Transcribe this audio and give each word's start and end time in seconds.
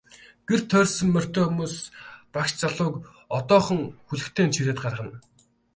Гэр 0.47 0.61
тойрсон 0.69 1.07
морьтой 1.11 1.43
хүмүүс 1.47 1.75
багш 2.33 2.51
залууг 2.61 2.95
одоохон 3.37 3.79
хүлэгтэй 4.07 4.45
нь 4.45 4.53
чирээд 4.55 4.79
гаргана. 4.83 5.17